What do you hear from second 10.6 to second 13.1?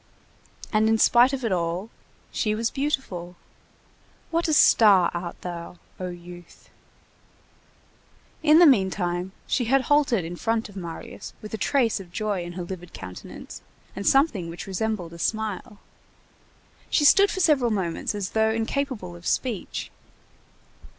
of Marius with a trace of joy in her livid